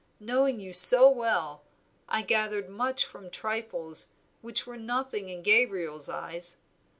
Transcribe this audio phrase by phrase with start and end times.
[0.19, 1.61] Knowing you so well,
[2.09, 4.09] I gathered much from trifles
[4.41, 6.57] which were nothing in Gabriel's eyes.